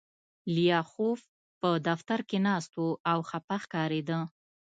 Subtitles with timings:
[0.55, 1.21] لیاخوف
[1.59, 4.19] په دفتر کې ناست و او خپه ښکارېده